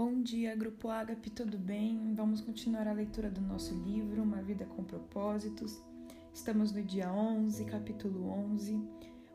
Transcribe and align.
Bom 0.00 0.22
dia, 0.22 0.54
Grupo 0.54 0.90
Agape, 0.90 1.28
tudo 1.28 1.58
bem? 1.58 2.14
Vamos 2.14 2.40
continuar 2.40 2.86
a 2.86 2.92
leitura 2.92 3.28
do 3.28 3.40
nosso 3.40 3.74
livro, 3.74 4.22
Uma 4.22 4.40
Vida 4.40 4.64
com 4.64 4.84
Propósitos. 4.84 5.82
Estamos 6.32 6.70
no 6.70 6.80
dia 6.84 7.12
11, 7.12 7.64
capítulo 7.64 8.30
11. 8.30 8.80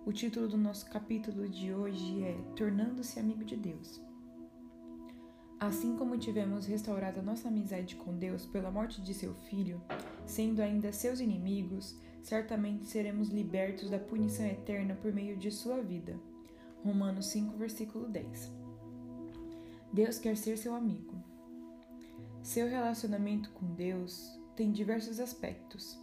O 0.05 0.13
título 0.13 0.47
do 0.47 0.57
nosso 0.57 0.89
capítulo 0.89 1.49
de 1.49 1.73
hoje 1.73 2.23
é 2.23 2.37
Tornando-se 2.55 3.19
Amigo 3.19 3.43
de 3.43 3.57
Deus. 3.57 4.01
Assim 5.59 5.97
como 5.97 6.17
tivemos 6.17 6.65
restaurado 6.65 7.19
a 7.19 7.23
nossa 7.23 7.49
amizade 7.49 7.97
com 7.97 8.17
Deus 8.17 8.45
pela 8.45 8.71
morte 8.71 9.01
de 9.01 9.13
seu 9.13 9.35
filho, 9.35 9.81
sendo 10.25 10.61
ainda 10.61 10.93
seus 10.93 11.19
inimigos, 11.19 11.99
certamente 12.21 12.85
seremos 12.85 13.27
libertos 13.27 13.89
da 13.89 13.99
punição 13.99 14.45
eterna 14.45 14.95
por 14.95 15.11
meio 15.11 15.35
de 15.35 15.51
sua 15.51 15.81
vida. 15.81 16.17
Romanos 16.85 17.25
5, 17.25 17.57
versículo 17.57 18.07
10. 18.07 18.62
Deus 19.93 20.17
quer 20.17 20.35
ser 20.35 20.57
seu 20.57 20.73
amigo. 20.73 21.13
Seu 22.41 22.67
relacionamento 22.67 23.51
com 23.51 23.75
Deus 23.75 24.27
tem 24.55 24.71
diversos 24.71 25.19
aspectos. 25.19 25.95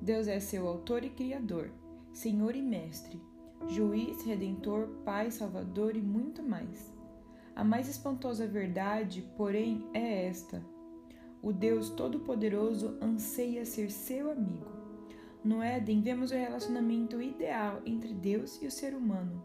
Deus 0.00 0.26
é 0.26 0.40
seu 0.40 0.66
autor 0.66 1.04
e 1.04 1.10
criador, 1.10 1.70
Senhor 2.14 2.56
e 2.56 2.62
mestre, 2.62 3.20
juiz, 3.68 4.24
redentor, 4.24 4.88
pai, 5.04 5.30
salvador 5.30 5.96
e 5.96 6.00
muito 6.00 6.42
mais. 6.42 6.90
A 7.54 7.62
mais 7.62 7.90
espantosa 7.90 8.46
verdade, 8.46 9.22
porém, 9.36 9.86
é 9.92 10.28
esta: 10.28 10.64
o 11.42 11.52
Deus 11.52 11.90
Todo-Poderoso 11.90 12.96
anseia 13.02 13.66
ser 13.66 13.90
seu 13.90 14.30
amigo. 14.30 14.70
No 15.44 15.62
Éden, 15.62 16.00
vemos 16.00 16.30
o 16.30 16.34
relacionamento 16.34 17.20
ideal 17.20 17.82
entre 17.84 18.14
Deus 18.14 18.62
e 18.62 18.66
o 18.66 18.70
ser 18.70 18.94
humano. 18.94 19.44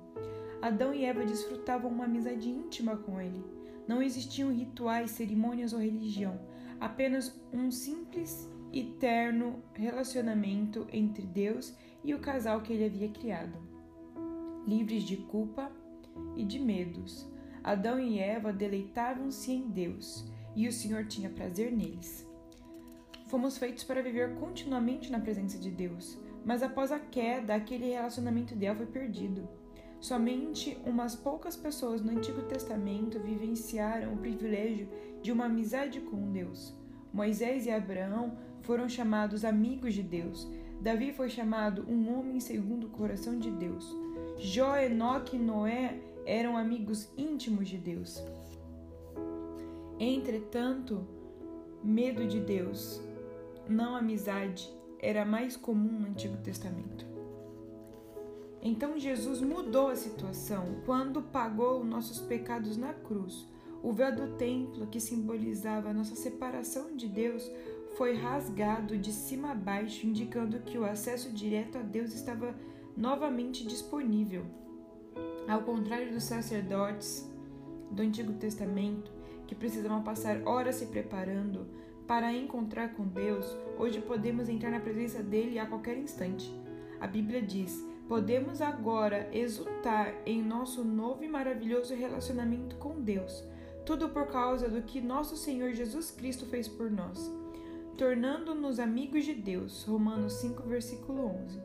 Adão 0.61 0.93
e 0.93 1.03
Eva 1.03 1.25
desfrutavam 1.25 1.91
uma 1.91 2.05
amizade 2.05 2.49
íntima 2.49 2.95
com 2.95 3.19
ele 3.19 3.59
não 3.87 4.01
existiam 4.01 4.51
rituais, 4.51 5.11
cerimônias 5.11 5.73
ou 5.73 5.79
religião, 5.79 6.39
apenas 6.79 7.39
um 7.53 7.69
simples 7.71 8.49
e 8.71 8.83
terno 8.83 9.61
relacionamento 9.73 10.87
entre 10.91 11.25
Deus 11.25 11.75
e 12.03 12.13
o 12.13 12.19
casal 12.19 12.61
que 12.61 12.73
ele 12.73 12.85
havia 12.85 13.09
criado. 13.09 13.57
Livres 14.65 15.03
de 15.03 15.17
culpa 15.17 15.71
e 16.35 16.43
de 16.43 16.59
medos, 16.59 17.27
Adão 17.63 17.99
e 17.99 18.19
Eva 18.19 18.51
deleitavam-se 18.51 19.51
em 19.51 19.69
Deus 19.69 20.25
e 20.55 20.67
o 20.67 20.71
Senhor 20.71 21.05
tinha 21.05 21.29
prazer 21.29 21.71
neles. 21.71 22.27
Fomos 23.27 23.57
feitos 23.57 23.83
para 23.83 24.01
viver 24.01 24.35
continuamente 24.35 25.11
na 25.11 25.19
presença 25.19 25.57
de 25.57 25.69
Deus, 25.69 26.17
mas 26.43 26.63
após 26.63 26.91
a 26.91 26.99
queda, 26.99 27.55
aquele 27.55 27.89
relacionamento 27.89 28.53
ideal 28.53 28.75
foi 28.75 28.87
perdido. 28.87 29.47
Somente 30.01 30.75
umas 30.83 31.15
poucas 31.15 31.55
pessoas 31.55 32.01
no 32.01 32.11
Antigo 32.11 32.41
Testamento 32.41 33.19
vivenciaram 33.19 34.15
o 34.15 34.17
privilégio 34.17 34.89
de 35.21 35.31
uma 35.31 35.45
amizade 35.45 36.01
com 36.01 36.31
Deus. 36.31 36.73
Moisés 37.13 37.67
e 37.67 37.71
Abraão 37.71 38.35
foram 38.61 38.89
chamados 38.89 39.45
amigos 39.45 39.93
de 39.93 40.01
Deus. 40.01 40.49
Davi 40.81 41.13
foi 41.13 41.29
chamado 41.29 41.85
um 41.87 42.17
homem 42.17 42.39
segundo 42.39 42.87
o 42.87 42.89
coração 42.89 43.37
de 43.37 43.51
Deus. 43.51 43.95
Jó, 44.39 44.75
Enoque 44.75 45.35
e 45.35 45.39
Noé 45.39 45.99
eram 46.25 46.57
amigos 46.57 47.07
íntimos 47.15 47.67
de 47.69 47.77
Deus. 47.77 48.23
Entretanto, 49.99 51.07
medo 51.83 52.25
de 52.25 52.39
Deus, 52.39 52.99
não 53.69 53.95
amizade, 53.95 54.67
era 54.99 55.23
mais 55.23 55.55
comum 55.55 55.99
no 55.99 56.07
Antigo 56.07 56.37
Testamento. 56.37 57.10
Então 58.61 58.99
Jesus 58.99 59.41
mudou 59.41 59.87
a 59.87 59.95
situação 59.95 60.81
quando 60.85 61.21
pagou 61.21 61.83
nossos 61.83 62.19
pecados 62.19 62.77
na 62.77 62.93
cruz. 62.93 63.47
O 63.81 63.91
véu 63.91 64.15
do 64.15 64.35
templo, 64.37 64.85
que 64.85 64.99
simbolizava 64.99 65.89
a 65.89 65.93
nossa 65.93 66.15
separação 66.15 66.95
de 66.95 67.07
Deus, 67.07 67.49
foi 67.97 68.13
rasgado 68.15 68.97
de 68.97 69.11
cima 69.11 69.51
a 69.51 69.55
baixo, 69.55 70.05
indicando 70.05 70.59
que 70.59 70.77
o 70.77 70.85
acesso 70.85 71.31
direto 71.31 71.79
a 71.79 71.81
Deus 71.81 72.13
estava 72.13 72.55
novamente 72.95 73.65
disponível. 73.65 74.45
Ao 75.47 75.63
contrário 75.63 76.11
dos 76.11 76.23
sacerdotes 76.23 77.27
do 77.89 78.03
Antigo 78.03 78.33
Testamento, 78.33 79.11
que 79.47 79.55
precisavam 79.55 80.03
passar 80.03 80.41
horas 80.45 80.75
se 80.75 80.85
preparando 80.85 81.67
para 82.07 82.31
encontrar 82.31 82.93
com 82.93 83.07
Deus, 83.07 83.45
hoje 83.77 83.99
podemos 83.99 84.47
entrar 84.47 84.69
na 84.69 84.79
presença 84.79 85.23
dele 85.23 85.57
a 85.57 85.65
qualquer 85.65 85.97
instante. 85.97 86.53
A 86.99 87.07
Bíblia 87.07 87.41
diz: 87.41 87.83
Podemos 88.11 88.61
agora 88.61 89.29
exultar 89.31 90.13
em 90.25 90.43
nosso 90.43 90.83
novo 90.83 91.23
e 91.23 91.29
maravilhoso 91.29 91.95
relacionamento 91.95 92.75
com 92.75 92.99
Deus, 92.99 93.41
tudo 93.85 94.09
por 94.09 94.27
causa 94.27 94.67
do 94.67 94.81
que 94.81 94.99
nosso 94.99 95.37
Senhor 95.37 95.71
Jesus 95.71 96.11
Cristo 96.11 96.45
fez 96.45 96.67
por 96.67 96.91
nós, 96.91 97.31
tornando-nos 97.97 98.81
amigos 98.81 99.23
de 99.23 99.33
Deus. 99.33 99.85
Romanos 99.85 100.33
5, 100.33 100.63
versículo 100.63 101.25
11. 101.25 101.57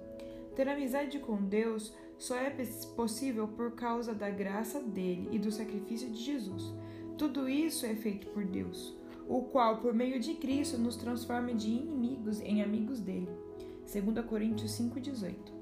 Ter 0.54 0.68
amizade 0.68 1.18
com 1.18 1.42
Deus 1.42 1.92
só 2.16 2.36
é 2.36 2.50
possível 2.94 3.48
por 3.48 3.72
causa 3.72 4.14
da 4.14 4.30
graça 4.30 4.78
dele 4.78 5.28
e 5.32 5.40
do 5.40 5.50
sacrifício 5.50 6.08
de 6.10 6.22
Jesus. 6.22 6.72
Tudo 7.18 7.48
isso 7.48 7.84
é 7.84 7.96
feito 7.96 8.28
por 8.28 8.44
Deus, 8.44 8.96
o 9.28 9.42
qual, 9.42 9.78
por 9.78 9.92
meio 9.92 10.20
de 10.20 10.34
Cristo, 10.34 10.78
nos 10.78 10.94
transforma 10.94 11.52
de 11.52 11.70
inimigos 11.70 12.40
em 12.40 12.62
amigos 12.62 13.00
dele. 13.00 13.28
2 13.92 14.24
Coríntios 14.26 14.70
5,18 14.78 15.55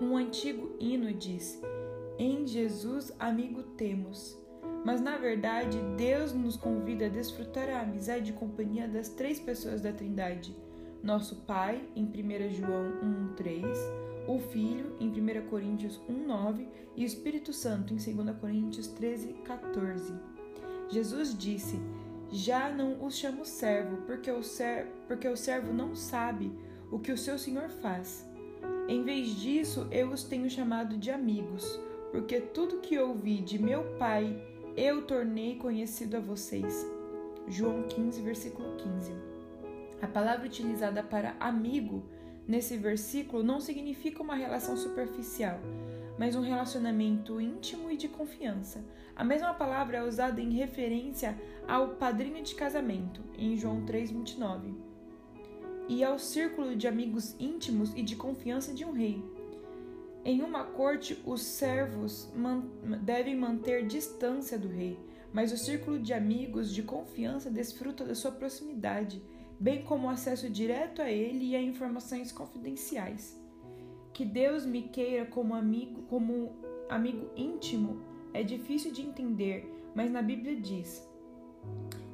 um 0.00 0.16
antigo 0.16 0.76
hino 0.78 1.12
diz: 1.12 1.60
Em 2.18 2.46
Jesus 2.46 3.12
amigo 3.18 3.62
temos. 3.62 4.38
Mas 4.84 5.00
na 5.00 5.18
verdade, 5.18 5.78
Deus 5.96 6.32
nos 6.32 6.56
convida 6.56 7.06
a 7.06 7.08
desfrutar 7.08 7.68
a 7.68 7.80
amizade 7.80 8.30
e 8.30 8.34
companhia 8.34 8.86
das 8.86 9.08
três 9.08 9.40
pessoas 9.40 9.80
da 9.80 9.92
Trindade: 9.92 10.56
nosso 11.02 11.36
Pai, 11.42 11.82
em 11.96 12.04
1 12.04 12.50
João 12.54 12.92
1:3, 13.36 13.66
o 14.28 14.38
Filho, 14.38 14.96
em 15.00 15.08
1 15.08 15.48
Coríntios 15.48 16.00
1:9 16.08 16.68
e 16.96 17.02
o 17.02 17.06
Espírito 17.06 17.52
Santo, 17.52 17.92
em 17.92 17.96
2 17.96 18.36
Coríntios 18.38 18.88
13:14. 18.88 20.14
Jesus 20.88 21.36
disse: 21.36 21.76
Já 22.30 22.70
não 22.70 23.04
os 23.04 23.16
chamo 23.16 23.44
servo, 23.44 23.96
porque 24.06 24.30
o, 24.30 24.44
ser, 24.44 24.86
porque 25.08 25.26
o 25.26 25.36
servo 25.36 25.72
não 25.72 25.96
sabe 25.96 26.52
o 26.90 27.00
que 27.00 27.10
o 27.10 27.18
seu 27.18 27.36
Senhor 27.36 27.68
faz 27.68 28.28
em 28.88 29.02
vez 29.02 29.28
disso, 29.38 29.86
eu 29.90 30.08
os 30.08 30.24
tenho 30.24 30.48
chamado 30.48 30.96
de 30.96 31.10
amigos, 31.10 31.78
porque 32.10 32.40
tudo 32.40 32.80
que 32.80 32.98
ouvi 32.98 33.42
de 33.42 33.58
meu 33.58 33.84
Pai 33.98 34.34
eu 34.74 35.02
tornei 35.02 35.56
conhecido 35.56 36.16
a 36.16 36.20
vocês. 36.20 36.86
João 37.46 37.82
15, 37.82 38.22
versículo 38.22 38.76
15. 38.76 39.12
A 40.00 40.06
palavra 40.06 40.46
utilizada 40.46 41.02
para 41.02 41.36
amigo 41.38 42.02
nesse 42.46 42.78
versículo 42.78 43.42
não 43.42 43.60
significa 43.60 44.22
uma 44.22 44.34
relação 44.34 44.74
superficial, 44.74 45.58
mas 46.18 46.34
um 46.34 46.40
relacionamento 46.40 47.40
íntimo 47.40 47.90
e 47.90 47.96
de 47.96 48.08
confiança. 48.08 48.82
A 49.14 49.22
mesma 49.22 49.52
palavra 49.52 49.98
é 49.98 50.02
usada 50.02 50.40
em 50.40 50.52
referência 50.52 51.36
ao 51.66 51.96
padrinho 51.96 52.42
de 52.42 52.54
casamento, 52.54 53.22
em 53.36 53.54
João 53.54 53.84
3:29 53.84 54.87
e 55.88 56.04
ao 56.04 56.18
círculo 56.18 56.76
de 56.76 56.86
amigos 56.86 57.34
íntimos 57.40 57.92
e 57.96 58.02
de 58.02 58.14
confiança 58.14 58.74
de 58.74 58.84
um 58.84 58.92
rei. 58.92 59.24
Em 60.24 60.42
uma 60.42 60.64
corte, 60.64 61.18
os 61.24 61.40
servos 61.40 62.30
devem 63.02 63.34
manter 63.34 63.86
distância 63.86 64.58
do 64.58 64.68
rei, 64.68 64.98
mas 65.32 65.52
o 65.52 65.56
círculo 65.56 65.98
de 65.98 66.12
amigos 66.12 66.74
de 66.74 66.82
confiança 66.82 67.50
desfruta 67.50 68.04
da 68.04 68.14
sua 68.14 68.30
proximidade, 68.30 69.22
bem 69.58 69.82
como 69.82 70.10
acesso 70.10 70.50
direto 70.50 71.00
a 71.00 71.10
ele 71.10 71.46
e 71.46 71.56
a 71.56 71.62
informações 71.62 72.30
confidenciais. 72.30 73.40
Que 74.12 74.24
Deus 74.24 74.66
me 74.66 74.82
queira 74.82 75.24
como 75.26 75.54
amigo, 75.54 76.02
como 76.02 76.52
amigo 76.88 77.30
íntimo, 77.36 78.02
é 78.34 78.42
difícil 78.42 78.92
de 78.92 79.02
entender, 79.02 79.72
mas 79.94 80.10
na 80.10 80.20
Bíblia 80.20 80.56
diz: 80.60 81.08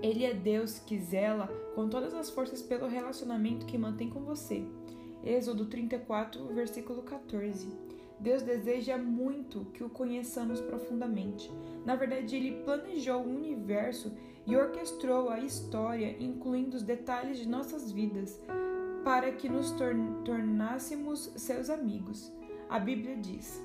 ele 0.03 0.25
é 0.25 0.35
Deus 0.35 0.79
que 0.79 0.99
zela 0.99 1.47
com 1.75 1.89
todas 1.89 2.15
as 2.15 2.31
forças 2.31 2.63
pelo 2.63 2.87
relacionamento 2.87 3.67
que 3.67 3.79
mantém 3.79 4.11
com 4.11 4.21
você. 4.21 4.65
Êxodo 5.23 5.67
34, 5.67 6.47
versículo 6.49 7.03
14. 7.03 7.69
Deus 8.21 8.43
deseja 8.43 8.97
muito 8.97 9.65
que 9.73 9.83
o 9.83 9.89
conheçamos 9.89 10.61
profundamente. 10.61 11.51
Na 11.85 11.97
verdade, 11.97 12.37
ele 12.37 12.63
planejou 12.63 13.23
o 13.23 13.37
universo 13.37 14.13
e 14.47 14.57
orquestrou 14.57 15.31
a 15.31 15.41
história, 15.41 16.17
incluindo 16.21 16.77
os 16.77 16.83
detalhes 16.83 17.39
de 17.39 17.49
nossas 17.49 17.91
vidas, 17.91 18.39
para 19.03 19.33
que 19.33 19.49
nos 19.49 19.75
tornássemos 20.25 21.33
seus 21.37 21.69
amigos. 21.71 22.33
A 22.69 22.79
Bíblia 22.79 23.17
diz: 23.17 23.63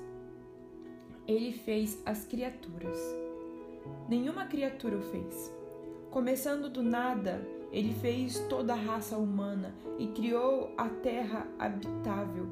Ele 1.26 1.52
fez 1.52 2.00
as 2.04 2.24
criaturas. 2.26 2.98
Nenhuma 4.08 4.46
criatura 4.46 4.96
o 4.96 5.02
fez. 5.02 5.59
Começando 6.10 6.68
do 6.68 6.82
nada, 6.82 7.40
ele 7.70 7.94
fez 7.94 8.40
toda 8.48 8.72
a 8.72 8.76
raça 8.76 9.16
humana 9.16 9.72
e 9.96 10.08
criou 10.08 10.74
a 10.76 10.88
terra 10.88 11.46
habitável, 11.56 12.48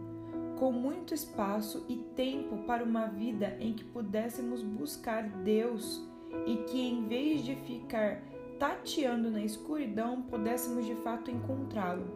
com 0.56 0.70
muito 0.70 1.12
espaço 1.12 1.84
e 1.88 1.96
tempo 1.96 2.58
para 2.58 2.84
uma 2.84 3.06
vida 3.08 3.56
em 3.58 3.72
que 3.72 3.82
pudéssemos 3.82 4.62
buscar 4.62 5.28
Deus 5.28 6.00
e 6.46 6.58
que 6.68 6.80
em 6.80 7.08
vez 7.08 7.44
de 7.44 7.56
ficar 7.56 8.22
tateando 8.60 9.28
na 9.28 9.42
escuridão, 9.42 10.22
pudéssemos 10.22 10.86
de 10.86 10.94
fato 10.94 11.28
encontrá-lo. 11.28 12.06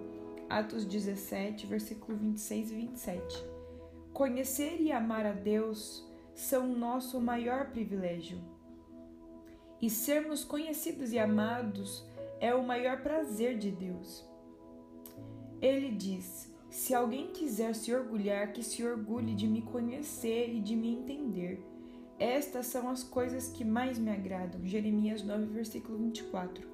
Atos 0.48 0.84
17, 0.84 1.66
versículo 1.66 2.16
26 2.18 2.70
e 2.70 2.74
27. 2.74 3.44
Conhecer 4.12 4.80
e 4.80 4.92
amar 4.92 5.26
a 5.26 5.32
Deus 5.32 6.06
são 6.36 6.68
nosso 6.68 7.20
maior 7.20 7.70
privilégio. 7.70 8.51
E 9.82 9.90
sermos 9.90 10.44
conhecidos 10.44 11.12
e 11.12 11.18
amados 11.18 12.06
é 12.40 12.54
o 12.54 12.62
maior 12.62 13.02
prazer 13.02 13.58
de 13.58 13.72
Deus. 13.72 14.24
Ele 15.60 15.90
diz: 15.90 16.48
Se 16.70 16.94
alguém 16.94 17.32
quiser 17.32 17.74
se 17.74 17.92
orgulhar, 17.92 18.52
que 18.52 18.62
se 18.62 18.84
orgulhe 18.86 19.34
de 19.34 19.48
me 19.48 19.60
conhecer 19.60 20.54
e 20.54 20.60
de 20.60 20.76
me 20.76 20.88
entender. 20.88 21.60
Estas 22.16 22.66
são 22.66 22.88
as 22.88 23.02
coisas 23.02 23.48
que 23.48 23.64
mais 23.64 23.98
me 23.98 24.12
agradam. 24.12 24.64
Jeremias 24.64 25.24
9, 25.24 25.46
versículo 25.46 25.98
24. 25.98 26.64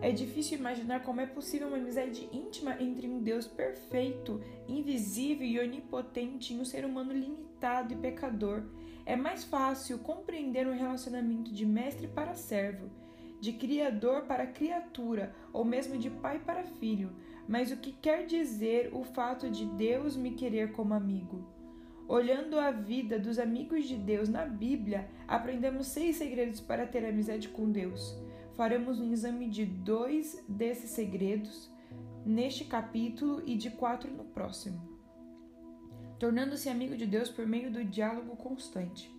É 0.00 0.10
difícil 0.10 0.58
imaginar 0.58 1.02
como 1.02 1.20
é 1.20 1.26
possível 1.26 1.68
uma 1.68 1.76
amizade 1.76 2.26
íntima 2.32 2.80
entre 2.80 3.06
um 3.06 3.22
Deus 3.22 3.46
perfeito, 3.46 4.40
invisível 4.66 5.46
e 5.46 5.60
onipotente 5.60 6.54
e 6.54 6.58
um 6.58 6.64
ser 6.64 6.86
humano 6.86 7.12
limitado 7.12 7.92
e 7.92 7.96
pecador. 7.96 8.62
É 9.06 9.14
mais 9.14 9.44
fácil 9.44 10.00
compreender 10.00 10.66
um 10.66 10.76
relacionamento 10.76 11.52
de 11.52 11.64
mestre 11.64 12.08
para 12.08 12.34
servo, 12.34 12.90
de 13.40 13.52
criador 13.52 14.22
para 14.22 14.48
criatura, 14.48 15.32
ou 15.52 15.64
mesmo 15.64 15.96
de 15.96 16.10
pai 16.10 16.40
para 16.40 16.64
filho. 16.64 17.12
Mas 17.46 17.70
o 17.70 17.76
que 17.76 17.92
quer 17.92 18.26
dizer 18.26 18.90
o 18.92 19.04
fato 19.04 19.48
de 19.48 19.64
Deus 19.64 20.16
me 20.16 20.32
querer 20.32 20.72
como 20.72 20.92
amigo? 20.92 21.46
Olhando 22.08 22.58
a 22.58 22.72
vida 22.72 23.16
dos 23.16 23.38
amigos 23.38 23.86
de 23.86 23.96
Deus 23.96 24.28
na 24.28 24.44
Bíblia, 24.44 25.08
aprendemos 25.28 25.86
seis 25.86 26.16
segredos 26.16 26.60
para 26.60 26.84
ter 26.84 27.06
amizade 27.06 27.48
com 27.48 27.70
Deus. 27.70 28.16
Faremos 28.56 28.98
um 28.98 29.12
exame 29.12 29.48
de 29.48 29.64
dois 29.64 30.44
desses 30.48 30.90
segredos 30.90 31.70
neste 32.24 32.64
capítulo 32.64 33.40
e 33.46 33.56
de 33.56 33.70
quatro 33.70 34.10
no 34.10 34.24
próximo. 34.24 34.95
Tornando-se 36.18 36.68
amigo 36.70 36.96
de 36.96 37.04
Deus 37.04 37.28
por 37.28 37.46
meio 37.46 37.70
do 37.70 37.84
diálogo 37.84 38.36
constante. 38.36 39.10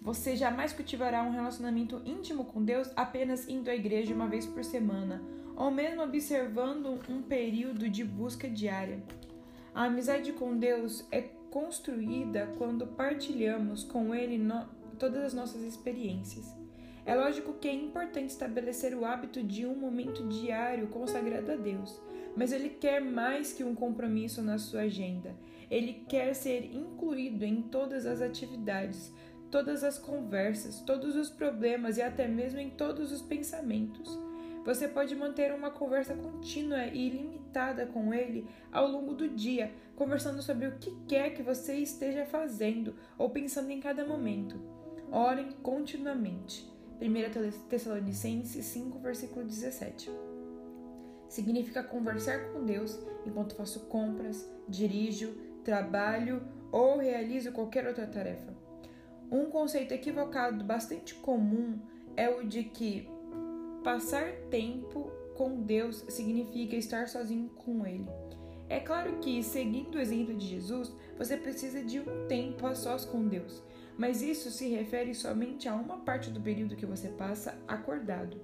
Você 0.00 0.34
jamais 0.34 0.72
cultivará 0.72 1.22
um 1.22 1.30
relacionamento 1.30 2.00
íntimo 2.04 2.44
com 2.44 2.64
Deus 2.64 2.90
apenas 2.96 3.46
indo 3.48 3.70
à 3.70 3.74
igreja 3.74 4.14
uma 4.14 4.26
vez 4.26 4.46
por 4.46 4.64
semana, 4.64 5.22
ou 5.54 5.70
mesmo 5.70 6.02
observando 6.02 6.98
um 7.08 7.22
período 7.22 7.88
de 7.88 8.02
busca 8.02 8.48
diária. 8.48 9.02
A 9.74 9.84
amizade 9.84 10.32
com 10.32 10.56
Deus 10.56 11.06
é 11.12 11.20
construída 11.50 12.52
quando 12.56 12.86
partilhamos 12.86 13.84
com 13.84 14.14
Ele 14.14 14.38
no, 14.38 14.66
todas 14.98 15.22
as 15.22 15.34
nossas 15.34 15.62
experiências. 15.62 16.52
É 17.04 17.14
lógico 17.14 17.54
que 17.54 17.68
é 17.68 17.74
importante 17.74 18.30
estabelecer 18.30 18.94
o 18.94 19.04
hábito 19.04 19.42
de 19.42 19.66
um 19.66 19.74
momento 19.74 20.26
diário 20.28 20.86
consagrado 20.88 21.52
a 21.52 21.56
Deus, 21.56 22.00
mas 22.36 22.52
Ele 22.52 22.70
quer 22.70 23.00
mais 23.00 23.52
que 23.52 23.64
um 23.64 23.74
compromisso 23.74 24.42
na 24.42 24.58
sua 24.58 24.82
agenda. 24.82 25.34
Ele 25.70 26.04
quer 26.08 26.34
ser 26.34 26.74
incluído 26.74 27.44
em 27.44 27.62
todas 27.62 28.06
as 28.06 28.20
atividades, 28.20 29.12
todas 29.50 29.84
as 29.84 29.98
conversas, 29.98 30.80
todos 30.80 31.14
os 31.16 31.30
problemas 31.30 31.98
e 31.98 32.02
até 32.02 32.26
mesmo 32.26 32.58
em 32.58 32.70
todos 32.70 33.12
os 33.12 33.22
pensamentos. 33.22 34.18
Você 34.64 34.86
pode 34.86 35.14
manter 35.16 35.52
uma 35.52 35.70
conversa 35.70 36.14
contínua 36.14 36.86
e 36.86 37.08
ilimitada 37.08 37.84
com 37.86 38.14
ele 38.14 38.46
ao 38.70 38.86
longo 38.86 39.14
do 39.14 39.28
dia, 39.28 39.72
conversando 39.96 40.40
sobre 40.40 40.68
o 40.68 40.78
que 40.78 40.94
quer 41.08 41.30
que 41.30 41.42
você 41.42 41.74
esteja 41.74 42.24
fazendo 42.24 42.94
ou 43.18 43.30
pensando 43.30 43.70
em 43.70 43.80
cada 43.80 44.04
momento. 44.04 44.60
Orem 45.10 45.50
continuamente. 45.62 46.70
1 47.00 47.68
Tessalonicenses 47.68 48.64
5, 48.64 48.98
versículo 49.00 49.44
17. 49.44 50.31
Significa 51.32 51.82
conversar 51.82 52.52
com 52.52 52.62
Deus 52.62 53.00
enquanto 53.24 53.54
faço 53.54 53.80
compras, 53.86 54.46
dirijo, 54.68 55.32
trabalho 55.64 56.42
ou 56.70 56.98
realizo 56.98 57.52
qualquer 57.52 57.86
outra 57.86 58.06
tarefa. 58.06 58.52
Um 59.30 59.46
conceito 59.46 59.94
equivocado 59.94 60.62
bastante 60.62 61.14
comum 61.14 61.78
é 62.18 62.28
o 62.28 62.46
de 62.46 62.64
que 62.64 63.08
passar 63.82 64.30
tempo 64.50 65.10
com 65.34 65.62
Deus 65.62 66.04
significa 66.10 66.76
estar 66.76 67.08
sozinho 67.08 67.48
com 67.48 67.86
Ele. 67.86 68.06
É 68.68 68.78
claro 68.78 69.16
que, 69.20 69.42
seguindo 69.42 69.94
o 69.94 70.00
exemplo 70.02 70.34
de 70.34 70.46
Jesus, 70.46 70.92
você 71.16 71.38
precisa 71.38 71.82
de 71.82 71.98
um 71.98 72.26
tempo 72.28 72.66
a 72.66 72.74
sós 72.74 73.06
com 73.06 73.26
Deus 73.26 73.62
mas 73.96 74.22
isso 74.22 74.50
se 74.50 74.68
refere 74.68 75.14
somente 75.14 75.68
a 75.68 75.74
uma 75.74 75.98
parte 75.98 76.30
do 76.30 76.40
período 76.40 76.76
que 76.76 76.86
você 76.86 77.08
passa 77.08 77.58
acordado. 77.68 78.40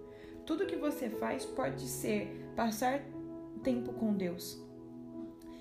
Tudo 0.48 0.64
que 0.64 0.76
você 0.76 1.10
faz 1.10 1.44
pode 1.44 1.82
ser 1.82 2.50
passar 2.56 3.02
tempo 3.62 3.92
com 3.92 4.14
Deus. 4.14 4.58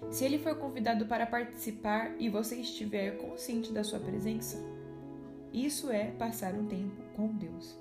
Se 0.09 0.23
ele 0.23 0.39
for 0.39 0.55
convidado 0.55 1.05
para 1.05 1.25
participar 1.25 2.15
e 2.17 2.29
você 2.29 2.55
estiver 2.55 3.17
consciente 3.17 3.73
da 3.73 3.83
sua 3.83 3.99
presença, 3.99 4.57
isso 5.51 5.91
é 5.91 6.11
passar 6.11 6.53
um 6.53 6.65
tempo 6.67 7.03
com 7.17 7.27
Deus. 7.27 7.77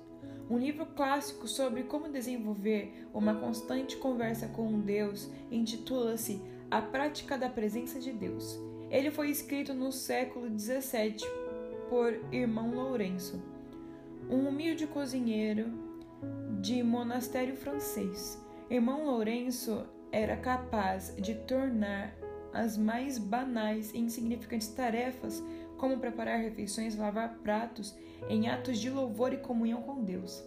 Um 0.49 0.57
livro 0.57 0.85
clássico 0.85 1.47
sobre 1.47 1.83
como 1.83 2.11
desenvolver 2.11 3.07
uma 3.13 3.35
constante 3.35 3.95
conversa 3.95 4.49
com 4.49 4.77
Deus 4.81 5.31
intitula-se 5.49 6.41
A 6.69 6.81
Prática 6.81 7.37
da 7.37 7.47
Presença 7.47 8.01
de 8.01 8.11
Deus. 8.11 8.59
Ele 8.91 9.11
foi 9.11 9.29
escrito 9.29 9.73
no 9.73 9.93
século 9.93 10.49
17 10.49 11.25
por 11.89 12.13
irmão 12.33 12.75
Lourenço, 12.75 13.41
um 14.29 14.49
humilde 14.49 14.85
cozinheiro 14.87 15.86
de 16.59 16.81
monastério 16.83 17.55
francês. 17.55 18.41
Irmão 18.69 19.05
Lourenço 19.05 19.85
era 20.11 20.35
capaz 20.35 21.15
de 21.17 21.35
tornar 21.35 22.15
as 22.53 22.77
mais 22.77 23.17
banais 23.17 23.93
e 23.93 23.99
insignificantes 23.99 24.67
tarefas, 24.69 25.43
como 25.77 25.99
preparar 25.99 26.39
refeições 26.39 26.95
lavar 26.95 27.37
pratos, 27.39 27.95
em 28.27 28.49
atos 28.49 28.79
de 28.79 28.89
louvor 28.89 29.31
e 29.33 29.37
comunhão 29.37 29.81
com 29.81 30.03
Deus. 30.03 30.43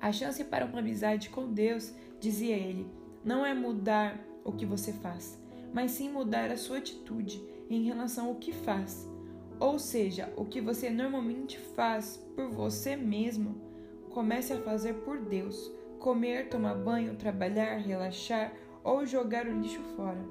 A 0.00 0.12
chance 0.12 0.44
para 0.44 0.64
uma 0.64 0.78
amizade 0.78 1.30
com 1.30 1.52
Deus, 1.52 1.92
dizia 2.20 2.54
ele, 2.54 2.86
não 3.24 3.44
é 3.44 3.52
mudar 3.52 4.20
o 4.44 4.52
que 4.52 4.64
você 4.64 4.92
faz, 4.92 5.42
mas 5.72 5.90
sim 5.90 6.08
mudar 6.08 6.50
a 6.50 6.56
sua 6.56 6.78
atitude 6.78 7.42
em 7.68 7.82
relação 7.82 8.28
ao 8.28 8.36
que 8.36 8.52
faz. 8.52 9.10
Ou 9.58 9.78
seja, 9.78 10.32
o 10.36 10.44
que 10.44 10.60
você 10.60 10.90
normalmente 10.90 11.58
faz 11.58 12.18
por 12.36 12.48
você 12.50 12.94
mesmo, 12.94 13.65
comece 14.16 14.54
a 14.54 14.62
fazer 14.62 14.94
por 15.04 15.18
Deus. 15.18 15.70
Comer, 15.98 16.48
tomar 16.48 16.74
banho, 16.74 17.16
trabalhar, 17.16 17.76
relaxar 17.76 18.50
ou 18.82 19.04
jogar 19.04 19.46
o 19.46 19.60
lixo 19.60 19.82
fora. 19.94 20.24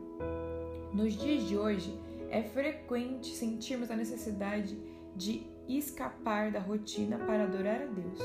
Nos 0.92 1.14
dias 1.14 1.44
de 1.44 1.56
hoje, 1.56 1.96
é 2.32 2.42
frequente 2.42 3.36
sentirmos 3.36 3.92
a 3.92 3.96
necessidade 3.96 4.76
de 5.16 5.46
escapar 5.70 6.52
da 6.52 6.60
rotina 6.60 7.20
para 7.28 7.44
adorar 7.44 7.84
a 7.84 7.86
Deus. 7.86 8.18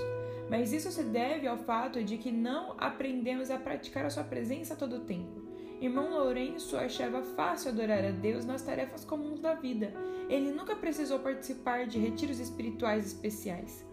Mas 0.49 0.73
isso 0.73 0.90
se 0.90 1.02
deve 1.02 1.46
ao 1.46 1.58
fato 1.58 2.02
de 2.02 2.16
que 2.16 2.32
não 2.32 2.75
aprendemos 2.78 3.50
a 3.50 3.58
praticar 3.58 4.06
a 4.06 4.11
sua 4.11 4.25
presença 4.25 4.75
todo 4.75 4.96
o 4.96 5.04
tempo. 5.04 5.42
Irmão 5.78 6.11
Lourenço 6.11 6.75
achava 6.75 7.20
fácil 7.20 7.70
adorar 7.70 8.02
a 8.02 8.12
Deus 8.12 8.46
nas 8.46 8.62
tarefas 8.62 9.04
comuns 9.04 9.40
da 9.40 9.52
vida. 9.52 9.92
Ele 10.26 10.52
nunca 10.52 10.75
precisou 10.75 11.18
participar 11.18 11.87
de 11.87 11.99
retiros 11.99 12.40
espirituais 12.40 13.06
especiais. 13.06 13.89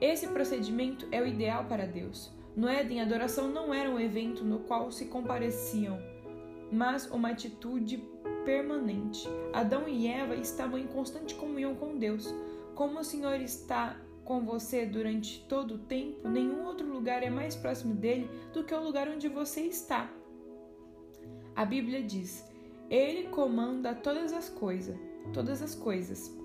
Esse 0.00 0.28
procedimento 0.28 1.06
é 1.12 1.20
o 1.20 1.26
ideal 1.26 1.66
para 1.66 1.86
Deus. 1.86 2.32
No 2.56 2.66
Éden, 2.66 3.00
a 3.00 3.04
adoração 3.04 3.48
não 3.48 3.72
era 3.72 3.90
um 3.90 4.00
evento 4.00 4.44
no 4.44 4.60
qual 4.60 4.90
se 4.90 5.04
compareciam, 5.06 5.98
mas 6.72 7.10
uma 7.10 7.30
atitude 7.30 8.02
permanente. 8.44 9.28
Adão 9.52 9.86
e 9.86 10.06
Eva 10.06 10.34
estavam 10.34 10.78
em 10.78 10.86
constante 10.86 11.34
comunhão 11.34 11.74
com 11.74 11.98
Deus. 11.98 12.34
Como 12.74 12.98
o 12.98 13.04
Senhor 13.04 13.40
está 13.40 14.00
com 14.24 14.40
você 14.44 14.86
durante 14.86 15.44
todo 15.48 15.74
o 15.74 15.78
tempo, 15.78 16.28
nenhum 16.28 16.64
outro 16.64 16.86
lugar 16.86 17.22
é 17.22 17.28
mais 17.30 17.54
próximo 17.54 17.94
dele 17.94 18.30
do 18.52 18.64
que 18.64 18.74
o 18.74 18.82
lugar 18.82 19.08
onde 19.08 19.28
você 19.28 19.60
está. 19.62 20.10
A 21.54 21.64
Bíblia 21.64 22.02
diz: 22.02 22.46
Ele 22.88 23.24
comanda 23.28 23.94
todas 23.94 24.32
as 24.32 24.48
coisas, 24.48 24.96
todas 25.32 25.60
as 25.60 25.74
coisas. 25.74 26.39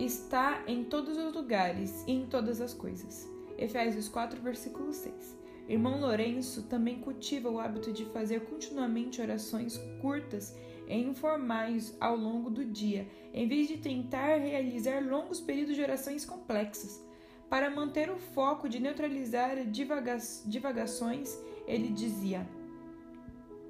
Está 0.00 0.64
em 0.66 0.82
todos 0.82 1.18
os 1.18 1.34
lugares 1.34 2.04
e 2.06 2.12
em 2.12 2.24
todas 2.24 2.62
as 2.62 2.72
coisas. 2.72 3.30
Efésios 3.58 4.08
4, 4.08 4.40
versículo 4.40 4.94
6. 4.94 5.36
Irmão 5.68 6.00
Lourenço 6.00 6.62
também 6.62 7.00
cultiva 7.00 7.50
o 7.50 7.60
hábito 7.60 7.92
de 7.92 8.06
fazer 8.06 8.46
continuamente 8.46 9.20
orações 9.20 9.76
curtas 10.00 10.56
e 10.88 10.96
informais 10.96 11.94
ao 12.00 12.16
longo 12.16 12.48
do 12.48 12.64
dia, 12.64 13.06
em 13.34 13.46
vez 13.46 13.68
de 13.68 13.76
tentar 13.76 14.38
realizar 14.38 15.06
longos 15.06 15.38
períodos 15.38 15.76
de 15.76 15.82
orações 15.82 16.24
complexas. 16.24 17.04
Para 17.50 17.68
manter 17.68 18.10
o 18.10 18.16
foco 18.16 18.70
de 18.70 18.80
neutralizar 18.80 19.66
divaga 19.66 20.16
divagações, 20.46 21.38
ele 21.66 21.88
dizia: 21.88 22.48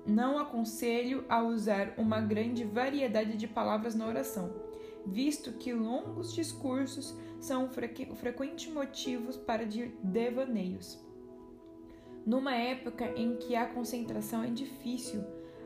não 0.07 0.39
aconselho 0.39 1.25
a 1.29 1.43
usar 1.43 1.93
uma 1.99 2.21
grande 2.21 2.63
variedade 2.63 3.37
de 3.37 3.49
palavras 3.49 3.97
na 3.97 4.07
oração, 4.07 4.70
visto 5.07 5.53
que 5.53 5.73
longos 5.73 6.33
discursos 6.35 7.15
são 7.41 7.69
frequentes 7.69 8.73
motivos 8.73 9.37
para 9.37 9.67
devaneios. 10.03 10.99
Numa 12.27 12.55
época 12.55 13.07
em 13.19 13.37
que 13.37 13.57
a 13.57 13.67
concentração 13.67 14.43
é 14.45 14.51
difícil, 14.51 15.25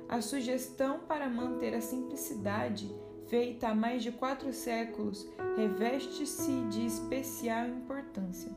a 0.09 0.21
sugestão 0.21 1.01
para 1.01 1.29
manter 1.29 1.75
a 1.75 1.81
simplicidade, 1.81 2.95
feita 3.27 3.69
há 3.69 3.75
mais 3.75 4.03
de 4.03 4.13
quatro 4.13 4.53
séculos, 4.53 5.29
reveste-se 5.57 6.61
de 6.69 6.87
especial 6.87 7.67
importância. 7.67 8.53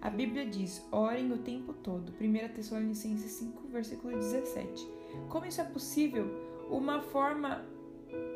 A 0.00 0.08
Bíblia 0.08 0.46
diz: 0.46 0.86
orem 0.92 1.32
o 1.32 1.38
tempo 1.38 1.72
todo. 1.72 2.12
1 2.20 2.54
Tessalonicenses 2.54 3.32
5, 3.32 3.68
versículo 3.68 4.16
17. 4.16 4.88
Como 5.28 5.44
isso 5.44 5.60
é 5.60 5.64
possível? 5.64 6.26
Uma 6.70 7.00
forma 7.00 7.66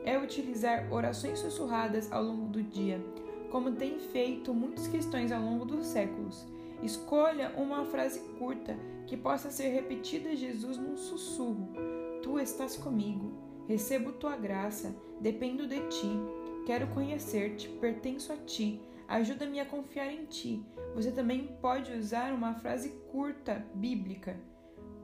é 0.05 0.19
utilizar 0.19 0.93
orações 0.93 1.39
sussurradas 1.39 2.11
ao 2.11 2.23
longo 2.23 2.49
do 2.49 2.63
dia, 2.63 3.05
como 3.51 3.73
tem 3.73 3.99
feito 3.99 4.53
muitos 4.55 4.89
cristãos 4.89 5.31
ao 5.31 5.43
longo 5.43 5.65
dos 5.65 5.87
séculos. 5.87 6.47
Escolha 6.83 7.53
uma 7.57 7.85
frase 7.85 8.21
curta 8.39 8.77
que 9.07 9.17
possa 9.17 9.51
ser 9.51 9.69
repetida 9.69 10.31
a 10.31 10.35
Jesus 10.35 10.77
num 10.77 10.97
sussurro. 10.97 11.69
Tu 12.23 12.39
estás 12.41 12.77
comigo, 12.77 13.33
recebo 13.69 14.13
tua 14.13 14.37
graça, 14.37 14.95
dependo 15.21 15.67
de 15.67 15.81
ti, 15.89 16.11
quero 16.67 16.89
conhecer-te, 16.89 17.69
pertenço 17.69 18.33
a 18.33 18.37
ti, 18.37 18.81
ajuda-me 19.07 19.61
a 19.61 19.67
confiar 19.67 20.13
em 20.13 20.25
ti. 20.25 20.65
Você 20.95 21.11
também 21.11 21.57
pode 21.61 21.93
usar 21.93 22.33
uma 22.33 22.55
frase 22.55 22.91
curta 23.11 23.65
bíblica. 23.75 24.37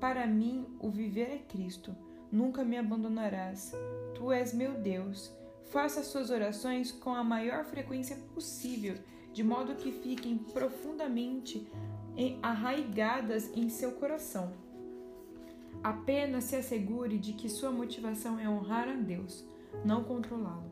Para 0.00 0.26
mim, 0.26 0.66
o 0.80 0.90
viver 0.90 1.30
é 1.30 1.38
Cristo. 1.38 1.94
Nunca 2.30 2.64
me 2.64 2.76
abandonarás. 2.76 3.72
Tu 4.18 4.32
és 4.32 4.52
meu 4.52 4.72
Deus. 4.74 5.32
Faça 5.66 6.02
suas 6.02 6.28
orações 6.28 6.90
com 6.90 7.14
a 7.14 7.22
maior 7.22 7.64
frequência 7.64 8.16
possível, 8.34 8.96
de 9.32 9.44
modo 9.44 9.76
que 9.76 9.92
fiquem 9.92 10.36
profundamente 10.36 11.70
arraigadas 12.42 13.48
em 13.56 13.68
seu 13.68 13.92
coração. 13.92 14.52
Apenas 15.84 16.44
se 16.44 16.56
assegure 16.56 17.16
de 17.16 17.32
que 17.32 17.48
sua 17.48 17.70
motivação 17.70 18.40
é 18.40 18.48
honrar 18.48 18.88
a 18.88 18.94
Deus, 18.94 19.44
não 19.84 20.02
controlá-lo. 20.02 20.68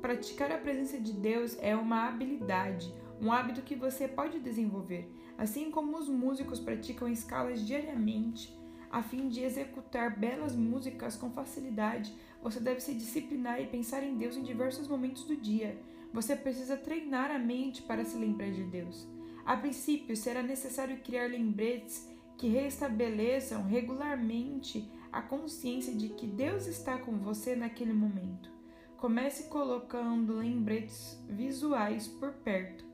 Praticar 0.00 0.52
a 0.52 0.58
presença 0.58 1.00
de 1.00 1.12
Deus 1.12 1.58
é 1.60 1.74
uma 1.74 2.06
habilidade, 2.06 2.94
um 3.20 3.32
hábito 3.32 3.62
que 3.62 3.74
você 3.74 4.06
pode 4.06 4.38
desenvolver, 4.38 5.12
assim 5.36 5.72
como 5.72 5.98
os 5.98 6.08
músicos 6.08 6.60
praticam 6.60 7.08
escalas 7.08 7.66
diariamente 7.66 8.56
a 8.90 9.02
fim 9.02 9.28
de 9.28 9.42
executar 9.42 10.18
belas 10.18 10.54
músicas 10.54 11.16
com 11.16 11.30
facilidade, 11.30 12.14
você 12.42 12.60
deve 12.60 12.80
se 12.80 12.94
disciplinar 12.94 13.60
e 13.60 13.66
pensar 13.66 14.02
em 14.02 14.16
Deus 14.16 14.36
em 14.36 14.42
diversos 14.42 14.88
momentos 14.88 15.24
do 15.24 15.36
dia. 15.36 15.78
Você 16.12 16.36
precisa 16.36 16.76
treinar 16.76 17.30
a 17.30 17.38
mente 17.38 17.82
para 17.82 18.04
se 18.04 18.16
lembrar 18.16 18.50
de 18.50 18.64
Deus. 18.64 19.06
A 19.44 19.56
princípio, 19.56 20.16
será 20.16 20.42
necessário 20.42 20.98
criar 20.98 21.30
lembretes 21.30 22.08
que 22.36 22.48
restabeleçam 22.48 23.62
regularmente 23.64 24.90
a 25.12 25.22
consciência 25.22 25.94
de 25.94 26.10
que 26.10 26.26
Deus 26.26 26.66
está 26.66 26.98
com 26.98 27.18
você 27.18 27.56
naquele 27.56 27.92
momento. 27.92 28.50
Comece 28.96 29.44
colocando 29.44 30.36
lembretes 30.36 31.22
visuais 31.28 32.08
por 32.08 32.32
perto. 32.32 32.84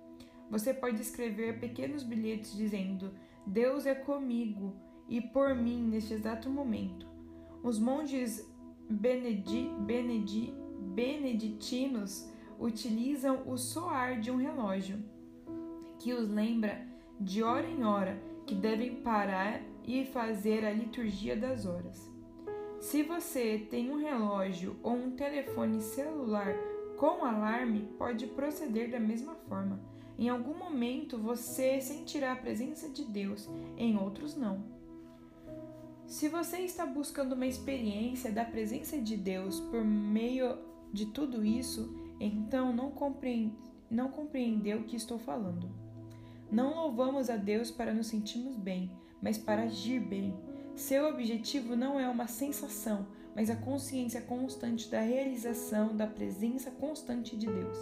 Você 0.50 0.75
pode 0.75 1.00
escrever 1.00 1.58
pequenos 1.58 2.02
bilhetes 2.02 2.54
dizendo: 2.56 3.14
Deus 3.46 3.87
é 3.87 3.94
comigo 3.94 4.76
e 5.08 5.20
por 5.20 5.54
mim 5.54 5.82
neste 5.82 6.14
exato 6.14 6.50
momento. 6.50 7.08
Os 7.62 7.78
monges 7.78 8.51
benedi, 8.92 9.70
benedi, 9.80 10.54
beneditinos 10.94 12.30
utilizam 12.58 13.42
o 13.46 13.56
soar 13.56 14.20
de 14.20 14.30
um 14.30 14.37
relógio, 14.37 14.99
que 15.99 16.12
os 16.12 16.28
lembra 16.28 16.87
de 17.18 17.42
hora 17.42 17.68
em 17.68 17.84
hora 17.84 18.20
que 18.46 18.54
devem 18.54 18.96
parar 18.96 19.61
e 19.84 20.04
fazer 20.04 20.64
a 20.64 20.72
liturgia 20.72 21.37
das 21.37 21.66
horas. 21.66 22.11
Se 22.80 23.02
você 23.02 23.58
tem 23.70 23.90
um 23.90 23.99
relógio 23.99 24.76
ou 24.82 24.94
um 24.94 25.12
telefone 25.12 25.80
celular 25.80 26.54
com 26.96 27.25
alarme, 27.25 27.88
pode 27.96 28.26
proceder 28.26 28.90
da 28.90 29.00
mesma 29.00 29.34
forma. 29.34 29.80
Em 30.18 30.28
algum 30.28 30.54
momento 30.54 31.16
você 31.16 31.80
sentirá 31.80 32.32
a 32.32 32.37
presença 32.37 32.88
de 32.88 33.04
Deus, 33.04 33.49
em 33.76 33.96
outros 33.96 34.37
não. 34.37 34.71
Se 36.12 36.28
você 36.28 36.59
está 36.59 36.85
buscando 36.85 37.33
uma 37.33 37.47
experiência 37.47 38.31
da 38.31 38.45
presença 38.45 38.99
de 38.99 39.16
Deus 39.16 39.59
por 39.59 39.83
meio 39.83 40.59
de 40.92 41.07
tudo 41.07 41.42
isso, 41.42 41.90
então 42.21 42.71
não, 42.71 42.90
compreende, 42.90 43.57
não 43.90 44.11
compreendeu 44.11 44.81
o 44.81 44.85
que 44.85 44.95
estou 44.95 45.19
falando. 45.19 45.71
Não 46.50 46.75
louvamos 46.75 47.31
a 47.31 47.37
Deus 47.37 47.71
para 47.71 47.95
nos 47.95 48.09
sentirmos 48.09 48.57
bem, 48.57 48.90
mas 49.23 49.38
para 49.38 49.62
agir 49.62 50.00
bem. 50.00 50.37
Seu 50.76 51.09
objetivo 51.09 51.75
não 51.75 51.99
é 51.99 52.07
uma 52.07 52.26
sensação, 52.26 53.07
mas 53.35 53.49
a 53.49 53.57
consciência 53.57 54.21
constante 54.21 54.90
da 54.90 55.00
realização 55.00 55.97
da 55.97 56.07
presença 56.07 56.71
constante 56.71 57.38
de 57.38 57.47
Deus. 57.47 57.78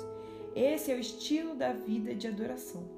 Esse 0.55 0.93
é 0.93 0.95
o 0.95 1.01
estilo 1.01 1.57
da 1.57 1.73
vida 1.73 2.15
de 2.15 2.29
adoração. 2.29 2.89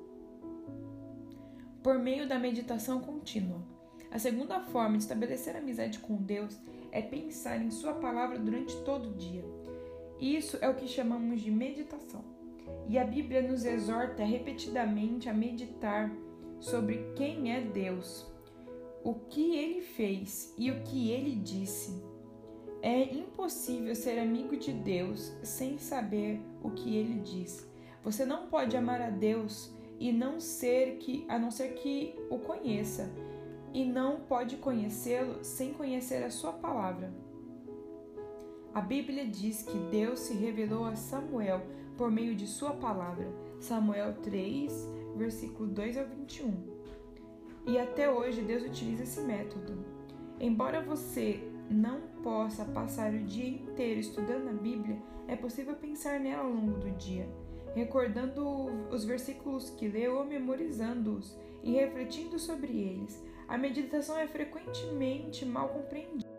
Por 1.82 1.98
meio 1.98 2.28
da 2.28 2.38
meditação 2.38 3.00
contínua. 3.00 3.71
A 4.12 4.18
segunda 4.18 4.60
forma 4.60 4.98
de 4.98 5.04
estabelecer 5.04 5.56
amizade 5.56 5.98
com 5.98 6.16
Deus 6.16 6.60
é 6.90 7.00
pensar 7.00 7.56
em 7.62 7.70
Sua 7.70 7.94
palavra 7.94 8.38
durante 8.38 8.76
todo 8.82 9.08
o 9.08 9.14
dia. 9.14 9.42
Isso 10.20 10.58
é 10.60 10.68
o 10.68 10.74
que 10.74 10.86
chamamos 10.86 11.40
de 11.40 11.50
meditação. 11.50 12.22
E 12.86 12.98
a 12.98 13.04
Bíblia 13.04 13.40
nos 13.40 13.64
exorta 13.64 14.22
repetidamente 14.22 15.30
a 15.30 15.32
meditar 15.32 16.12
sobre 16.60 17.10
quem 17.16 17.54
é 17.54 17.62
Deus, 17.62 18.26
o 19.02 19.14
que 19.14 19.56
ele 19.56 19.80
fez 19.80 20.54
e 20.58 20.70
o 20.70 20.82
que 20.82 21.10
ele 21.10 21.34
disse. 21.34 22.04
É 22.82 23.14
impossível 23.14 23.94
ser 23.94 24.18
amigo 24.18 24.58
de 24.58 24.74
Deus 24.74 25.32
sem 25.42 25.78
saber 25.78 26.38
o 26.62 26.70
que 26.70 26.94
ele 26.96 27.18
diz. 27.20 27.66
Você 28.04 28.26
não 28.26 28.48
pode 28.48 28.76
amar 28.76 29.00
a 29.00 29.08
Deus 29.08 29.72
e 29.98 30.12
não 30.12 30.38
ser 30.38 30.98
que 30.98 31.24
a 31.28 31.38
não 31.38 31.50
ser 31.50 31.74
que 31.74 32.14
o 32.28 32.38
conheça 32.38 33.10
e 33.72 33.84
não 33.84 34.20
pode 34.20 34.56
conhecê-lo 34.56 35.42
sem 35.42 35.72
conhecer 35.72 36.22
a 36.22 36.30
sua 36.30 36.52
palavra. 36.52 37.12
A 38.74 38.80
Bíblia 38.80 39.26
diz 39.26 39.62
que 39.62 39.78
Deus 39.90 40.20
se 40.20 40.34
revelou 40.34 40.84
a 40.84 40.96
Samuel 40.96 41.62
por 41.96 42.10
meio 42.10 42.34
de 42.34 42.46
sua 42.46 42.72
palavra. 42.72 43.26
Samuel 43.60 44.14
3, 44.22 44.88
versículo 45.16 45.68
2 45.68 45.98
ao 45.98 46.06
21. 46.06 46.54
E 47.66 47.78
até 47.78 48.10
hoje 48.10 48.42
Deus 48.42 48.64
utiliza 48.64 49.02
esse 49.02 49.20
método. 49.20 49.84
Embora 50.40 50.80
você 50.80 51.40
não 51.70 52.00
possa 52.22 52.64
passar 52.64 53.12
o 53.12 53.22
dia 53.22 53.48
inteiro 53.48 54.00
estudando 54.00 54.48
a 54.48 54.52
Bíblia, 54.52 54.98
é 55.28 55.36
possível 55.36 55.74
pensar 55.74 56.18
nela 56.18 56.42
ao 56.42 56.50
longo 56.50 56.78
do 56.78 56.90
dia, 56.92 57.28
recordando 57.74 58.44
os 58.90 59.04
versículos 59.04 59.70
que 59.70 59.86
leu 59.86 60.16
ou 60.16 60.24
memorizando-os 60.24 61.36
e 61.62 61.72
refletindo 61.72 62.38
sobre 62.38 62.72
eles. 62.72 63.22
A 63.52 63.58
meditação 63.58 64.16
é 64.16 64.26
frequentemente 64.26 65.44
mal 65.44 65.68
compreendida. 65.68 66.32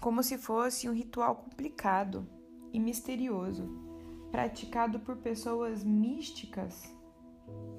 Como 0.00 0.22
se 0.22 0.38
fosse 0.38 0.88
um 0.88 0.94
ritual 0.94 1.36
complicado 1.36 2.26
e 2.72 2.80
misterioso, 2.80 3.68
praticado 4.30 4.98
por 5.00 5.18
pessoas 5.18 5.84
místicas 5.84 6.82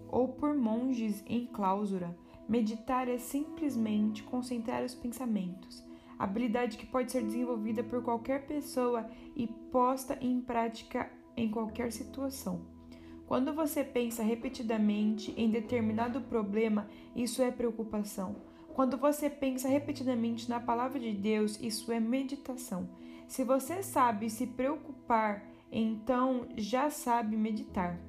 ou 0.07 0.27
por 0.27 0.55
monges 0.55 1.23
em 1.25 1.47
clausura. 1.47 2.15
Meditar 2.47 3.07
é 3.07 3.17
simplesmente 3.17 4.21
concentrar 4.21 4.83
os 4.83 4.93
pensamentos, 4.93 5.83
habilidade 6.19 6.77
que 6.77 6.85
pode 6.85 7.11
ser 7.11 7.23
desenvolvida 7.23 7.83
por 7.83 8.03
qualquer 8.03 8.45
pessoa 8.45 9.09
e 9.35 9.47
posta 9.47 10.19
em 10.21 10.39
prática 10.39 11.11
em 11.35 11.49
qualquer 11.49 11.91
situação. 11.91 12.78
Quando 13.29 13.53
você 13.53 13.83
pensa 13.83 14.23
repetidamente 14.23 15.31
em 15.37 15.51
determinado 15.51 16.19
problema, 16.19 16.89
isso 17.15 17.43
é 17.43 17.51
preocupação. 17.51 18.37
Quando 18.73 18.97
você 18.97 19.29
pensa 19.29 19.67
repetidamente 19.67 20.49
na 20.49 20.59
palavra 20.59 20.99
de 20.99 21.13
Deus, 21.13 21.61
isso 21.61 21.91
é 21.91 21.99
meditação. 21.99 22.89
Se 23.27 23.43
você 23.43 23.83
sabe 23.83 24.31
se 24.31 24.47
preocupar, 24.47 25.45
então 25.71 26.47
já 26.57 26.89
sabe 26.89 27.37
meditar. 27.37 27.99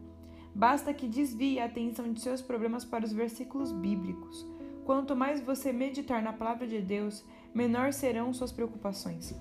Basta 0.54 0.94
que 0.94 1.06
desvie 1.06 1.60
a 1.60 1.66
atenção 1.66 2.10
de 2.10 2.18
seus 2.18 2.40
problemas 2.40 2.86
para 2.86 3.04
os 3.04 3.12
versículos 3.12 3.72
bíblicos. 3.72 4.48
Quanto 4.86 5.14
mais 5.14 5.42
você 5.42 5.70
meditar 5.70 6.22
na 6.22 6.32
palavra 6.32 6.66
de 6.66 6.80
Deus, 6.80 7.22
menor 7.54 7.92
serão 7.92 8.32
suas 8.32 8.52
preocupações. 8.52 9.38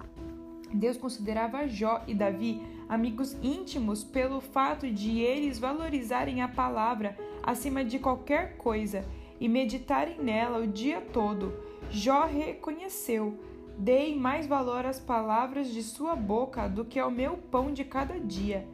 Deus 0.74 0.98
considerava 0.98 1.70
Jó 1.70 2.04
e 2.06 2.14
Davi 2.14 2.62
amigos 2.90 3.38
íntimos 3.44 4.04
pelo 4.04 4.42
fato 4.42 4.90
de 4.90 5.20
eles 5.20 5.60
valorizarem 5.60 6.42
a 6.42 6.48
palavra 6.48 7.16
acima 7.44 7.86
de 7.86 8.00
qualquer 8.00 8.58
coisa 8.58 9.06
e 9.40 9.48
meditarem 9.48 10.20
nela 10.20 10.60
o 10.60 10.68
dia 10.68 11.00
todo. 11.00 11.54
Jó 11.92 12.26
reconheceu: 12.26 13.40
Dei 13.78 14.16
mais 14.16 14.48
valor 14.48 14.86
às 14.86 15.00
palavras 15.00 15.72
de 15.72 15.84
sua 15.84 16.16
boca 16.16 16.68
do 16.68 16.84
que 16.84 17.00
ao 17.00 17.12
meu 17.12 17.38
pão 17.38 17.72
de 17.72 17.86
cada 17.86 18.20
dia. 18.20 18.68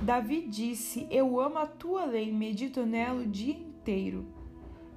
Davi 0.00 0.46
disse: 0.48 1.06
Eu 1.10 1.38
amo 1.38 1.58
a 1.58 1.66
tua 1.66 2.04
lei, 2.04 2.32
medito 2.32 2.86
nela 2.86 3.20
o 3.20 3.26
dia 3.26 3.54
inteiro. 3.54 4.26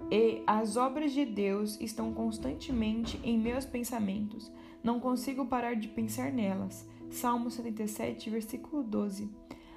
E 0.09 0.41
as 0.47 0.77
obras 0.77 1.13
de 1.13 1.25
Deus 1.25 1.79
estão 1.79 2.13
constantemente 2.13 3.19
em 3.23 3.37
meus 3.37 3.65
pensamentos. 3.65 4.51
Não 4.83 4.99
consigo 4.99 5.45
parar 5.45 5.75
de 5.75 5.87
pensar 5.87 6.31
nelas. 6.31 6.89
Salmo 7.11 7.51
77, 7.51 8.29
versículo 8.29 8.81
12. 8.81 9.29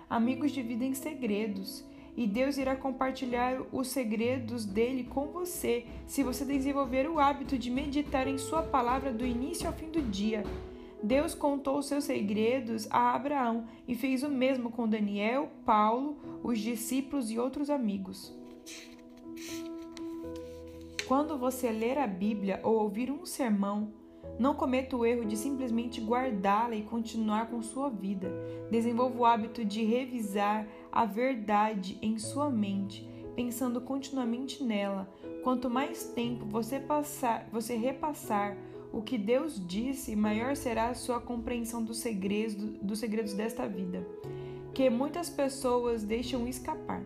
Amigos 0.09 0.53
dividem 0.53 0.95
segredos 0.95 1.85
e 2.17 2.29
Deus 2.29 2.57
irá 2.57 2.77
compartilhar 2.77 3.61
os 3.73 3.89
segredos 3.89 4.65
dele 4.65 5.03
com 5.03 5.27
você 5.27 5.85
se 6.07 6.23
você 6.23 6.45
desenvolver 6.45 7.11
o 7.11 7.19
hábito 7.19 7.59
de 7.59 7.71
meditar 7.71 8.29
em 8.29 8.39
Sua 8.39 8.63
palavra 8.63 9.13
do 9.13 9.27
início 9.27 9.67
ao 9.67 9.73
fim 9.73 9.91
do 9.91 10.01
dia. 10.01 10.45
Deus 11.03 11.35
contou 11.35 11.83
seus 11.83 12.05
segredos 12.05 12.87
a 12.89 13.15
Abraão 13.15 13.67
e 13.87 13.97
fez 13.97 14.23
o 14.23 14.29
mesmo 14.29 14.71
com 14.71 14.89
Daniel, 14.89 15.51
Paulo, 15.67 16.17
os 16.43 16.61
discípulos 16.61 17.33
e 17.33 17.39
outros 17.39 17.69
amigos. 17.69 18.33
Quando 21.09 21.37
você 21.37 21.71
ler 21.71 21.99
a 21.99 22.07
Bíblia 22.07 22.61
ou 22.63 22.77
ouvir 22.77 23.11
um 23.11 23.27
sermão, 23.27 23.93
não 24.39 24.55
cometa 24.55 24.97
o 24.97 25.07
erro 25.07 25.25
de 25.25 25.37
simplesmente 25.37 26.01
guardá-la 26.01 26.75
e 26.75 26.83
continuar 26.83 27.49
com 27.49 27.63
sua 27.63 27.89
vida. 27.89 28.31
Desenvolva 28.71 29.19
o 29.19 29.25
hábito 29.25 29.65
de 29.65 29.85
revisar 29.85 30.67
a 30.91 31.05
verdade 31.05 31.99
em 32.03 32.19
sua 32.19 32.51
mente, 32.51 33.09
pensando 33.37 33.81
continuamente 33.81 34.63
nela. 34.63 35.09
Quanto 35.43 35.71
mais 35.71 36.05
tempo 36.05 36.47
você 36.47 36.81
passar, 36.81 37.49
você 37.53 37.77
repassar 37.77 38.57
o 38.93 39.03
que 39.03 39.19
Deus 39.19 39.61
disse, 39.67 40.15
maior 40.15 40.55
será 40.55 40.89
a 40.89 40.95
sua 40.95 41.21
compreensão 41.21 41.83
dos 41.83 41.99
segredos, 41.99 42.55
dos 42.81 43.01
segredos 43.01 43.35
desta 43.35 43.67
vida, 43.67 44.07
que 44.73 44.89
muitas 44.89 45.29
pessoas 45.29 46.05
deixam 46.05 46.47
escapar. 46.47 47.03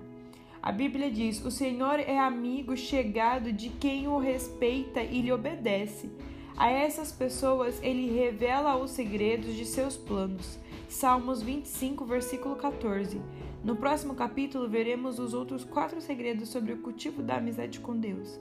A 0.63 0.71
Bíblia 0.71 1.11
diz: 1.11 1.43
O 1.45 1.51
Senhor 1.51 1.99
é 1.99 2.19
amigo 2.19 2.77
chegado 2.77 3.53
de 3.53 3.71
quem 3.71 4.07
o 4.07 4.19
respeita 4.19 5.03
e 5.03 5.23
lhe 5.23 5.33
obedece. 5.33 6.11
A 6.57 6.71
essas 6.71 7.13
pessoas 7.13 7.81
ele 7.83 8.11
revela 8.11 8.77
os 8.77 8.91
segredos 8.91 9.55
de 9.55 9.65
seus 9.65 9.97
planos. 9.97 10.59
Salmos 10.89 11.43
25, 11.43 12.05
versículo 12.05 12.57
14. 12.57 13.21
No 13.63 13.77
próximo 13.77 14.15
capítulo 14.15 14.69
veremos 14.69 15.19
os 15.19 15.35
outros 15.35 15.65
quatro 15.65 16.01
segredos 16.01 16.49
sobre 16.49 16.73
o 16.73 16.79
cultivo 16.79 17.23
da 17.23 17.37
amizade 17.37 17.81
com 17.81 17.97
Deus. 17.97 18.41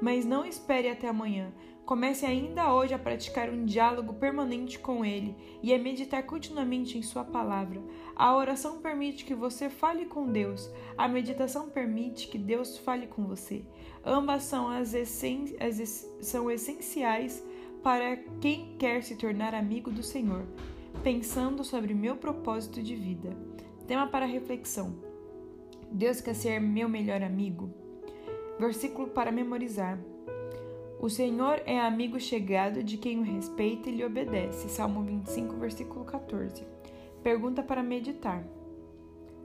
Mas 0.00 0.24
não 0.24 0.44
espere 0.44 0.88
até 0.88 1.08
amanhã. 1.08 1.52
Comece 1.88 2.26
ainda 2.26 2.70
hoje 2.74 2.92
a 2.92 2.98
praticar 2.98 3.48
um 3.48 3.64
diálogo 3.64 4.12
permanente 4.12 4.78
com 4.78 5.02
Ele 5.02 5.34
e 5.62 5.72
a 5.72 5.78
meditar 5.78 6.22
continuamente 6.22 6.98
em 6.98 7.02
Sua 7.02 7.24
palavra. 7.24 7.82
A 8.14 8.36
oração 8.36 8.78
permite 8.82 9.24
que 9.24 9.34
você 9.34 9.70
fale 9.70 10.04
com 10.04 10.30
Deus, 10.30 10.70
a 10.98 11.08
meditação 11.08 11.70
permite 11.70 12.28
que 12.28 12.36
Deus 12.36 12.76
fale 12.76 13.06
com 13.06 13.24
você. 13.24 13.64
Ambas 14.04 14.42
são, 14.42 14.68
as 14.68 14.92
essen 14.92 15.56
as 15.58 16.06
são 16.20 16.50
essenciais 16.50 17.42
para 17.82 18.16
quem 18.40 18.76
quer 18.78 19.02
se 19.02 19.16
tornar 19.16 19.54
amigo 19.54 19.90
do 19.90 20.02
Senhor, 20.02 20.44
pensando 21.02 21.64
sobre 21.64 21.94
meu 21.94 22.16
propósito 22.16 22.82
de 22.82 22.94
vida. 22.94 23.36
Tema 23.86 24.06
para 24.06 24.26
reflexão: 24.26 24.96
Deus 25.90 26.20
quer 26.20 26.34
ser 26.34 26.60
meu 26.60 26.88
melhor 26.88 27.22
amigo? 27.22 27.70
Versículo 28.58 29.08
para 29.08 29.32
memorizar. 29.32 29.98
O 31.00 31.08
Senhor 31.08 31.62
é 31.64 31.78
amigo 31.78 32.18
chegado 32.18 32.82
de 32.82 32.96
quem 32.96 33.20
o 33.20 33.22
respeita 33.22 33.88
e 33.88 33.94
lhe 33.94 34.04
obedece. 34.04 34.68
Salmo 34.68 35.02
25, 35.02 35.54
versículo 35.56 36.04
14. 36.04 36.66
Pergunta 37.22 37.62
para 37.62 37.84
meditar. 37.84 38.44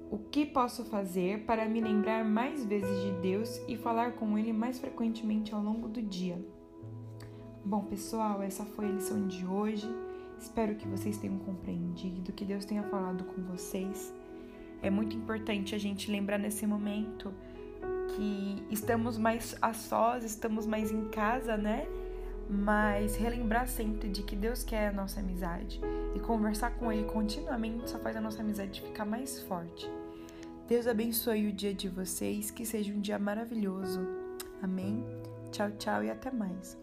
O 0.09 0.17
que 0.17 0.45
posso 0.45 0.83
fazer 0.85 1.45
para 1.45 1.67
me 1.67 1.79
lembrar 1.79 2.25
mais 2.25 2.65
vezes 2.65 3.03
de 3.03 3.11
Deus 3.21 3.61
e 3.67 3.77
falar 3.77 4.13
com 4.13 4.37
Ele 4.37 4.51
mais 4.51 4.79
frequentemente 4.79 5.53
ao 5.53 5.61
longo 5.61 5.87
do 5.87 6.01
dia? 6.01 6.39
Bom, 7.65 7.85
pessoal, 7.85 8.43
essa 8.43 8.65
foi 8.65 8.87
a 8.87 8.91
lição 8.91 9.25
de 9.25 9.45
hoje. 9.45 9.87
Espero 10.37 10.75
que 10.75 10.85
vocês 10.85 11.17
tenham 11.17 11.39
compreendido, 11.39 12.33
que 12.33 12.43
Deus 12.43 12.65
tenha 12.65 12.83
falado 12.83 13.23
com 13.23 13.41
vocês. 13.43 14.13
É 14.81 14.89
muito 14.89 15.15
importante 15.15 15.73
a 15.73 15.77
gente 15.77 16.11
lembrar 16.11 16.37
nesse 16.37 16.67
momento 16.67 17.33
que 18.09 18.67
estamos 18.69 19.17
mais 19.17 19.55
a 19.61 19.73
sós, 19.73 20.25
estamos 20.25 20.65
mais 20.65 20.91
em 20.91 21.05
casa, 21.05 21.55
né? 21.55 21.87
Mas 22.49 23.15
relembrar 23.15 23.65
sempre 23.65 24.09
de 24.09 24.23
que 24.23 24.35
Deus 24.35 24.61
quer 24.61 24.89
a 24.89 24.91
nossa 24.91 25.21
amizade 25.21 25.79
e 26.13 26.19
conversar 26.19 26.71
com 26.71 26.91
Ele 26.91 27.05
continuamente 27.05 27.89
só 27.89 27.97
faz 27.97 28.17
a 28.17 28.21
nossa 28.21 28.41
amizade 28.41 28.81
ficar 28.81 29.05
mais 29.05 29.39
forte. 29.43 29.89
Deus 30.67 30.85
abençoe 30.85 31.47
o 31.47 31.53
dia 31.53 31.73
de 31.73 31.87
vocês, 31.87 32.51
que 32.51 32.65
seja 32.65 32.91
um 32.91 32.99
dia 32.99 33.17
maravilhoso. 33.17 34.01
Amém? 34.61 35.01
Tchau, 35.49 35.71
tchau 35.77 36.03
e 36.03 36.11
até 36.11 36.29
mais. 36.29 36.77